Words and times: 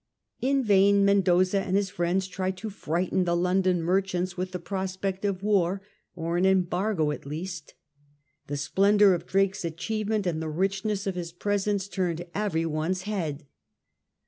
In 0.41 0.63
vain 0.63 1.05
Mendoza 1.05 1.59
and 1.61 1.75
his 1.75 1.91
friends 1.91 2.27
tried 2.27 2.57
to 2.57 2.71
frighten 2.71 3.23
the 3.25 3.35
London 3.35 3.83
merchants 3.83 4.35
with 4.35 4.51
the 4.51 4.57
prospect 4.57 5.23
of 5.23 5.43
war, 5.43 5.83
or 6.15 6.37
an 6.37 6.45
embargo 6.47 7.11
at 7.11 7.27
least. 7.27 7.75
The 8.47 8.57
splendour 8.57 9.13
of 9.13 9.27
Drake's 9.27 9.63
achievement, 9.63 10.25
and 10.25 10.41
the 10.41 10.49
richness 10.49 11.05
of 11.05 11.13
his 11.13 11.31
presents, 11.31 11.87
turned 11.87 12.25
every 12.33 12.65
one's 12.65 13.03
head. 13.03 13.45